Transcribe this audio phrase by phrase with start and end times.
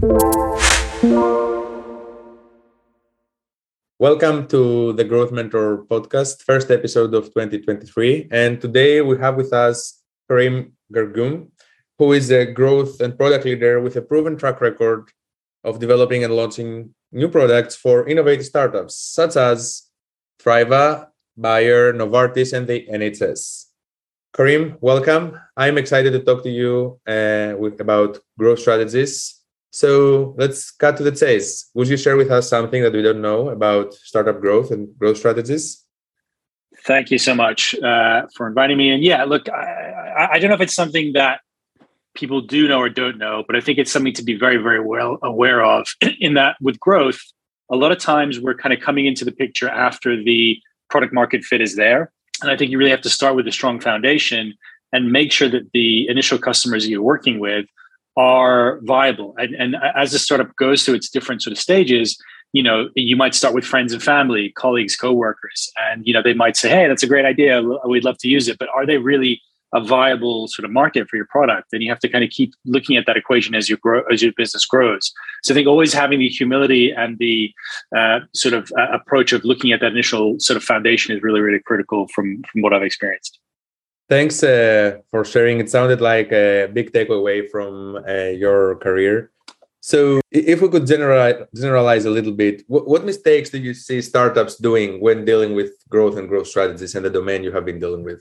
[0.00, 0.20] Welcome
[4.46, 8.28] to the Growth Mentor podcast, first episode of 2023.
[8.30, 11.48] And today we have with us Karim Gargum,
[11.98, 15.10] who is a growth and product leader with a proven track record
[15.64, 19.88] of developing and launching new products for innovative startups such as
[20.40, 23.64] Thriva, Bayer, Novartis, and the NHS.
[24.32, 25.40] Karim, welcome.
[25.56, 29.37] I'm excited to talk to you uh, with, about growth strategies
[29.70, 31.70] so let's cut to the chase.
[31.74, 35.18] Would you share with us something that we don't know about startup growth and growth
[35.18, 35.84] strategies?
[36.84, 38.90] Thank you so much uh, for inviting me.
[38.90, 41.40] And yeah, look, I, I, don't know if it's something that
[42.14, 44.80] people do know or don't know, but I think it's something to be very, very
[44.80, 45.86] well aware of.
[46.20, 47.20] In that, with growth,
[47.70, 50.58] a lot of times we're kind of coming into the picture after the
[50.88, 52.10] product market fit is there.
[52.40, 54.54] And I think you really have to start with a strong foundation
[54.92, 57.66] and make sure that the initial customers you're working with
[58.18, 59.34] are viable.
[59.38, 62.20] And, and as the startup goes through its different sort of stages,
[62.52, 66.34] you know, you might start with friends and family, colleagues, coworkers, and you know they
[66.34, 67.62] might say, "Hey, that's a great idea.
[67.86, 69.40] We'd love to use it." But are they really
[69.74, 71.74] a viable sort of market for your product?
[71.74, 74.22] And you have to kind of keep looking at that equation as you grow, as
[74.22, 75.12] your business grows.
[75.44, 77.52] So I think always having the humility and the
[77.94, 81.42] uh, sort of uh, approach of looking at that initial sort of foundation is really,
[81.42, 83.37] really critical from from what I've experienced.
[84.08, 85.60] Thanks uh, for sharing.
[85.60, 89.30] It sounded like a big takeaway from uh, your career.
[89.80, 94.00] So, if we could generalize, generalize a little bit, what, what, mistakes do you see
[94.02, 97.78] startups doing when dealing with growth and growth strategies and the domain you have been
[97.78, 98.20] dealing with?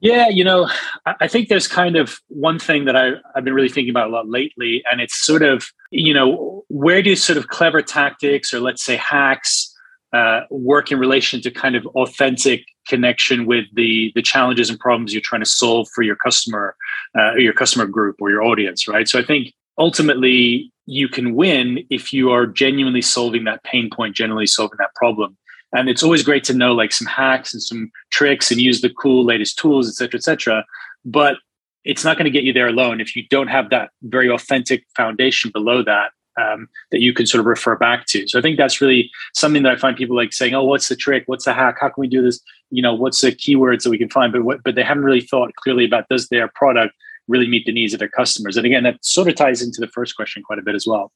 [0.00, 0.68] Yeah, you know,
[1.04, 4.10] I think there's kind of one thing that I, I've been really thinking about a
[4.10, 8.60] lot lately, and it's sort of, you know, where do sort of clever tactics or
[8.60, 9.74] let's say hacks
[10.12, 15.12] uh, work in relation to kind of authentic connection with the the challenges and problems
[15.12, 16.74] you're trying to solve for your customer
[17.16, 19.08] uh, your customer group or your audience right?
[19.08, 24.16] So i think ultimately you can win if you are genuinely solving that pain point
[24.16, 25.36] genuinely solving that problem.
[25.72, 28.90] And it's always great to know like some hacks and some tricks and use the
[28.90, 30.64] cool latest tools et cetera et cetera.
[31.04, 31.36] But
[31.84, 34.84] it's not going to get you there alone if you don't have that very authentic
[34.96, 36.10] foundation below that
[36.40, 38.26] um, that you can sort of refer back to.
[38.28, 40.96] So I think that's really something that I find people like saying, "Oh, what's the
[40.96, 41.24] trick?
[41.26, 41.76] What's the hack?
[41.80, 42.40] How can we do this?
[42.70, 45.20] You know, what's the keywords that we can find?" But what, but they haven't really
[45.20, 46.94] thought clearly about does their product
[47.28, 48.56] really meet the needs of their customers?
[48.56, 51.12] And again, that sort of ties into the first question quite a bit as well.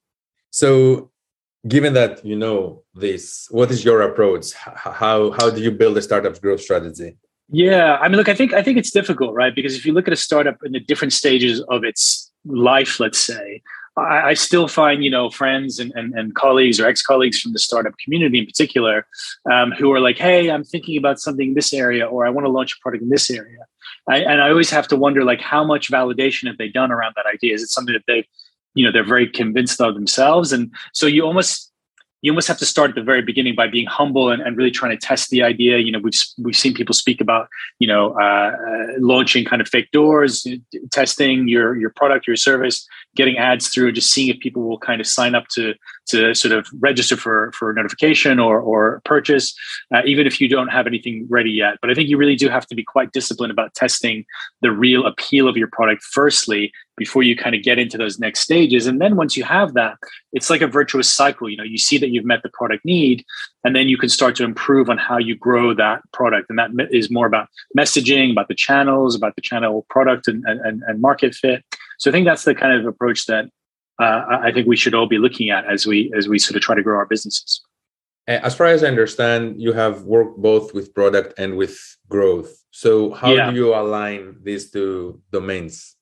[0.51, 1.11] So,
[1.67, 4.53] given that you know this, what is your approach?
[4.55, 7.17] How how do you build a startup growth strategy?
[7.51, 9.55] Yeah, I mean, look, I think I think it's difficult, right?
[9.55, 13.19] Because if you look at a startup in the different stages of its life, let's
[13.19, 13.63] say,
[13.97, 17.59] I, I still find, you know, friends and, and, and colleagues or ex-colleagues from the
[17.59, 19.07] startup community in particular,
[19.51, 22.47] um, who are like, hey, I'm thinking about something in this area, or I want
[22.47, 23.59] to launch a product in this area.
[24.09, 27.15] I, and I always have to wonder, like, how much validation have they done around
[27.17, 27.55] that idea?
[27.55, 28.27] Is it something that they,
[28.75, 30.53] you know, they're very convinced of themselves?
[30.53, 31.73] And so you almost
[32.25, 34.71] you almost have to start at the very beginning by being humble and, and really
[34.71, 35.77] trying to test the idea.
[35.77, 37.49] You know, we've we've seen people speak about
[37.81, 40.47] you know uh, uh, launching kind of fake doors,
[40.91, 45.03] testing your your product, your service, getting ads through, just seeing if people will kind
[45.03, 45.75] of sign up to
[46.07, 49.55] to sort of register for for notification or or purchase,
[49.95, 51.79] uh, even if you don't have anything ready yet.
[51.81, 54.25] But I think you really do have to be quite disciplined about testing
[54.63, 58.41] the real appeal of your product firstly before you kind of get into those next
[58.41, 58.87] stages.
[58.87, 59.97] And then once you have that,
[60.33, 61.51] it's like a virtuous cycle.
[61.51, 63.25] You know, you see that you've met the product need,
[63.65, 66.51] and then you can start to improve on how you grow that product.
[66.51, 70.83] And that is more about messaging, about the channels, about the channel product and, and,
[70.87, 71.65] and market fit.
[71.99, 73.47] So I think that's the kind of approach that
[74.01, 76.63] uh, I think we should all be looking at as we as we sort of
[76.63, 77.63] try to grow our businesses.
[78.27, 81.79] As far as I understand, you have worked both with product and with
[82.09, 82.65] growth.
[82.71, 83.51] So how yeah.
[83.51, 85.95] do you align these two domains?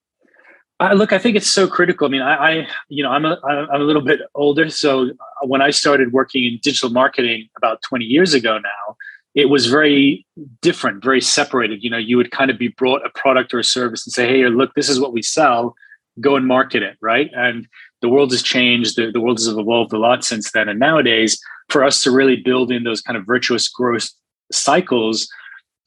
[0.78, 2.06] I, look, I think it's so critical.
[2.06, 4.68] I mean, I, I, you know, I'm a, I'm a little bit older.
[4.70, 5.10] So
[5.42, 8.96] when I started working in digital marketing about 20 years ago now,
[9.34, 10.26] it was very
[10.60, 11.82] different, very separated.
[11.82, 14.28] You know, you would kind of be brought a product or a service and say,
[14.28, 15.74] hey, look, this is what we sell.
[16.20, 17.30] Go and market it, right?
[17.34, 17.66] And
[18.00, 18.96] the world has changed.
[18.96, 20.68] The, the world has evolved a lot since then.
[20.68, 24.10] And nowadays, for us to really build in those kind of virtuous growth
[24.50, 25.28] cycles,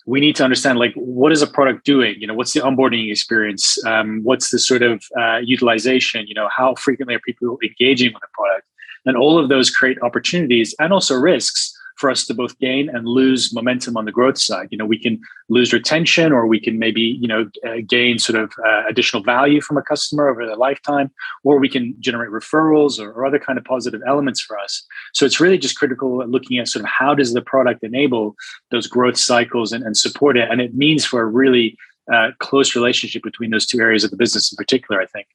[0.05, 3.09] we need to understand like what is a product doing you know what's the onboarding
[3.11, 8.13] experience um, what's the sort of uh, utilization you know how frequently are people engaging
[8.13, 8.67] with the product
[9.05, 13.07] and all of those create opportunities and also risks for us to both gain and
[13.07, 14.67] lose momentum on the growth side.
[14.71, 15.19] You know, we can
[15.49, 19.61] lose retention, or we can maybe you know uh, gain sort of uh, additional value
[19.61, 21.11] from a customer over their lifetime,
[21.43, 24.85] or we can generate referrals or, or, other kind of positive elements for us.
[25.13, 28.35] So it's really just critical looking at sort of how does the product enable
[28.71, 31.77] those growth cycles and, and support it, and it means for a really
[32.13, 35.01] uh, close relationship between those two areas of the business in particular.
[35.01, 35.27] I think.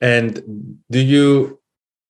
[0.00, 1.59] And do you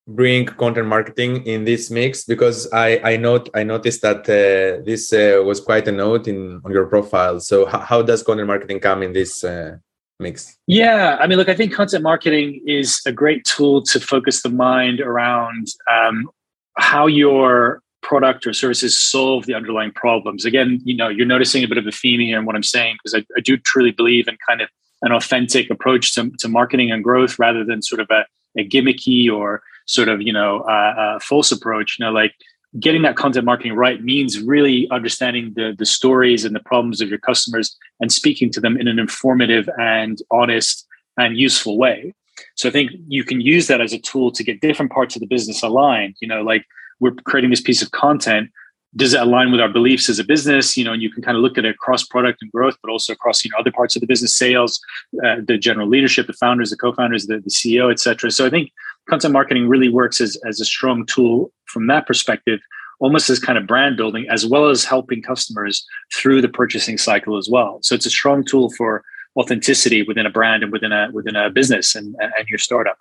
[0.06, 2.24] bring content marketing in this mix?
[2.24, 6.60] Because I I note I noticed that uh, this uh, was quite a note in
[6.64, 7.40] on your profile.
[7.40, 9.76] So how, does content marketing come in this uh,
[10.18, 10.56] mix?
[10.66, 14.50] Yeah, I mean, look, I think content marketing is a great tool to focus the
[14.50, 16.28] mind around um,
[16.76, 20.44] how your product or services solve the underlying problems.
[20.44, 22.96] Again, you know, you're noticing a bit of a theme here in what I'm saying
[23.02, 24.68] because I, I do truly believe in kind of
[25.02, 28.24] an authentic approach to, to marketing and growth rather than sort of a,
[28.58, 31.98] a gimmicky or sort of you know uh, uh, false approach.
[31.98, 32.34] You know, like
[32.78, 37.08] getting that content marketing right means really understanding the the stories and the problems of
[37.08, 40.86] your customers and speaking to them in an informative and honest
[41.18, 42.14] and useful way.
[42.54, 45.20] So I think you can use that as a tool to get different parts of
[45.20, 46.14] the business aligned.
[46.20, 46.64] You know, like
[47.00, 48.50] we're creating this piece of content
[48.96, 51.36] does it align with our beliefs as a business you know and you can kind
[51.36, 53.94] of look at it across product and growth but also across you know other parts
[53.94, 54.80] of the business sales
[55.24, 58.72] uh, the general leadership the founders the co-founders the, the ceo etc so i think
[59.10, 62.60] content marketing really works as, as a strong tool from that perspective
[63.00, 67.36] almost as kind of brand building as well as helping customers through the purchasing cycle
[67.36, 67.78] as well.
[67.82, 69.02] So it's a strong tool for
[69.38, 72.98] authenticity within a brand and within a within a business and, and your startup.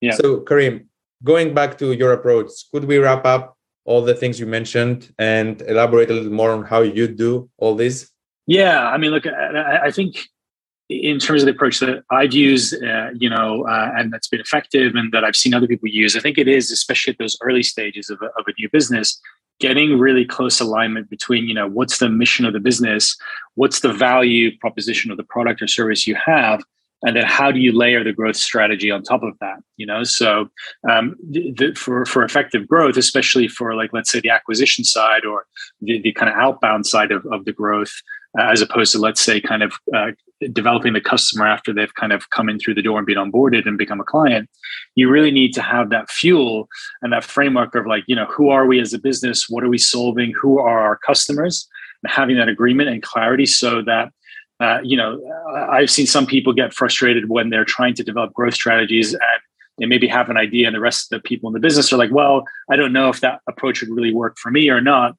[0.00, 0.12] Yeah.
[0.12, 0.88] So karim
[1.22, 5.62] going back to your approach could we wrap up all the things you mentioned and
[5.62, 8.10] elaborate a little more on how you do all this?
[8.46, 10.28] Yeah, I mean, look, I, I think
[10.90, 14.40] in terms of the approach that I've used, uh, you know, uh, and that's been
[14.40, 17.38] effective and that I've seen other people use, I think it is, especially at those
[17.42, 19.20] early stages of a, of a new business,
[19.60, 23.16] getting really close alignment between, you know, what's the mission of the business,
[23.54, 26.60] what's the value proposition of the product or service you have,
[27.02, 30.02] and then how do you layer the growth strategy on top of that you know?
[30.04, 30.50] So
[30.90, 35.46] um, the, for for effective growth especially for like let's say the acquisition side or
[35.80, 37.92] the, the kind of outbound side of, of the growth
[38.38, 40.10] uh, as opposed to let's say kind of uh,
[40.52, 43.66] developing the customer after they've kind of come in through the door and been onboarded
[43.66, 44.48] and become a client
[44.94, 46.68] you really need to have that fuel
[47.02, 49.48] and that framework of like you know who are we as a business?
[49.48, 50.32] What are we solving?
[50.40, 51.68] Who are our customers?
[52.02, 54.12] And having that agreement and clarity so that
[54.60, 55.18] uh, you know,
[55.70, 59.22] I've seen some people get frustrated when they're trying to develop growth strategies and
[59.78, 61.96] they maybe have an idea, and the rest of the people in the business are
[61.96, 65.16] like, well, I don't know if that approach would really work for me or not.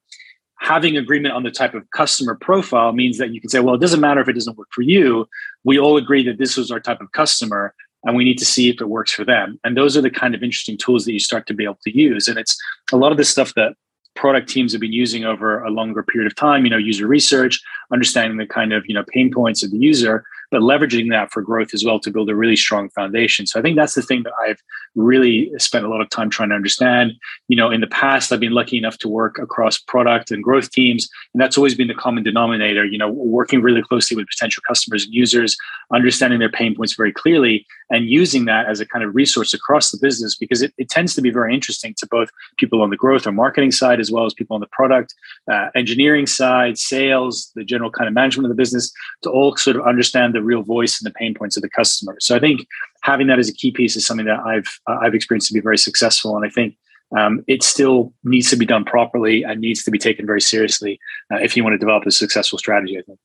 [0.62, 3.80] Having agreement on the type of customer profile means that you can say, well, it
[3.80, 5.28] doesn't matter if it doesn't work for you.
[5.64, 7.74] We all agree that this was our type of customer
[8.04, 9.58] and we need to see if it works for them.
[9.64, 11.96] And those are the kind of interesting tools that you start to be able to
[11.96, 12.28] use.
[12.28, 12.56] And it's
[12.92, 13.74] a lot of the stuff that
[14.14, 17.60] product teams have been using over a longer period of time you know user research
[17.92, 21.40] understanding the kind of you know pain points of the user but leveraging that for
[21.40, 23.46] growth as well to build a really strong foundation.
[23.46, 24.62] So I think that's the thing that I've
[24.94, 27.12] really spent a lot of time trying to understand.
[27.48, 30.70] You know, in the past, I've been lucky enough to work across product and growth
[30.70, 32.84] teams, and that's always been the common denominator.
[32.84, 35.56] You know, working really closely with potential customers and users,
[35.92, 39.90] understanding their pain points very clearly, and using that as a kind of resource across
[39.90, 42.28] the business because it, it tends to be very interesting to both
[42.58, 45.14] people on the growth or marketing side as well as people on the product,
[45.50, 49.76] uh, engineering side, sales, the general kind of management of the business to all sort
[49.76, 52.16] of understand the real voice and the pain points of the customer.
[52.20, 52.66] So I think
[53.02, 55.60] having that as a key piece is something that I've uh, I've experienced to be
[55.60, 56.76] very successful, and I think
[57.16, 60.98] um, it still needs to be done properly and needs to be taken very seriously
[61.32, 62.98] uh, if you want to develop a successful strategy.
[62.98, 63.18] I think.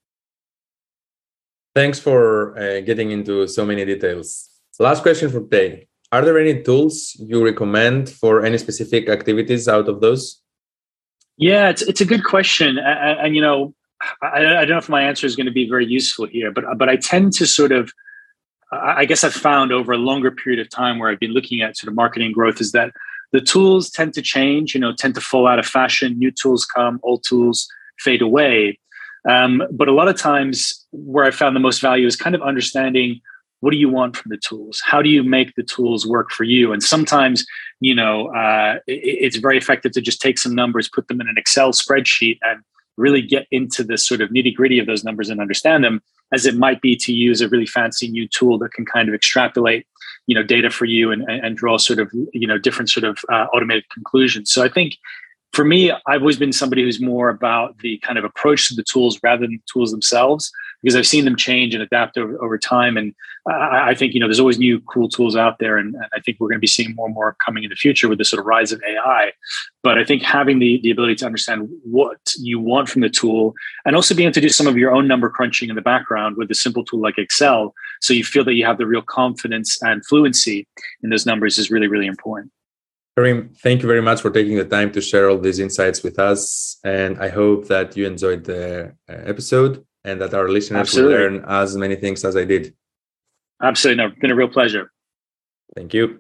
[1.76, 4.50] Thanks for uh, getting into so many details.
[4.80, 5.88] Last question for today.
[6.12, 10.42] Are there any tools you recommend for any specific activities out of those?
[11.38, 12.78] Yeah, it's, it's a good question.
[12.78, 13.74] And, and you know,
[14.22, 16.66] I, I, don't know if my answer is going to be very useful here, but
[16.78, 17.92] but I tend to sort of,
[18.72, 21.78] I guess I've found over a longer period of time where I've been looking at
[21.78, 22.92] sort of marketing growth is that
[23.32, 26.18] the tools tend to change, you know, tend to fall out of fashion.
[26.18, 27.68] New tools come, old tools
[28.00, 28.80] fade away.
[29.28, 32.42] Um, but a lot of times, where I found the most value is kind of
[32.42, 33.22] understanding
[33.60, 36.44] what do you want from the tools how do you make the tools work for
[36.44, 37.46] you and sometimes
[37.80, 41.28] you know uh, it, it's very effective to just take some numbers put them in
[41.28, 42.62] an excel spreadsheet and
[42.98, 46.02] really get into the sort of nitty gritty of those numbers and understand them
[46.34, 49.16] as it might be to use a really fancy new tool that can kind of
[49.16, 49.86] extrapolate
[50.26, 53.20] you know data for you and, and draw sort of you know different sort of
[53.32, 54.52] uh, automated conclusions.
[54.52, 54.98] So i think
[55.58, 58.84] for me i've always been somebody who's more about the kind of approach to the
[58.84, 62.58] tools rather than the tools themselves because I've seen them change and adapt over, over
[62.58, 62.98] time.
[62.98, 63.14] And
[63.50, 65.78] I, I think, you know, there's always new cool tools out there.
[65.78, 67.76] And, and I think we're going to be seeing more and more coming in the
[67.76, 69.32] future with the sort of rise of AI.
[69.84, 73.54] But I think having the, the ability to understand what you want from the tool
[73.86, 76.38] and also being able to do some of your own number crunching in the background
[76.38, 77.74] with a simple tool like Excel.
[78.02, 80.68] So you feel that you have the real confidence and fluency
[81.02, 82.52] in those numbers is really, really important.
[83.18, 86.20] Karim, thank you very much for taking the time to share all these insights with
[86.20, 86.78] us.
[86.84, 91.16] And I hope that you enjoyed the uh, episode and that our listeners Absolutely.
[91.16, 92.76] will learn as many things as I did.
[93.60, 94.04] Absolutely.
[94.04, 94.92] No, it's been a real pleasure.
[95.76, 96.20] Thank you.